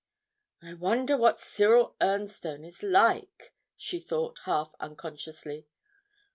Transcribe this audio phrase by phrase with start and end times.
[0.63, 5.67] 'I wonder what "Cyril Ernstone" is like,' she thought, half unconsciously.